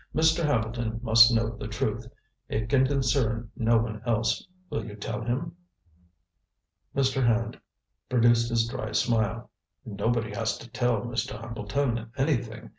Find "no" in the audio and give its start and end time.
3.55-3.77